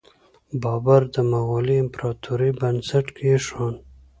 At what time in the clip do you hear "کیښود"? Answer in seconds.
3.15-3.75